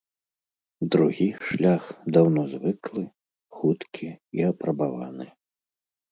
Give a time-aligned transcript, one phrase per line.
[0.93, 1.83] Другі шлях
[2.15, 3.03] даўно звыклы,
[3.59, 5.27] хуткі і апрабаваны.